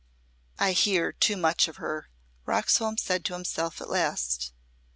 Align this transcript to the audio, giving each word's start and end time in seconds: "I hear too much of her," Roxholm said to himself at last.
"I 0.57 0.71
hear 0.71 1.11
too 1.11 1.37
much 1.37 1.67
of 1.67 1.75
her," 1.75 2.09
Roxholm 2.47 2.97
said 2.97 3.23
to 3.25 3.33
himself 3.33 3.79
at 3.81 3.87
last. 3.91 4.51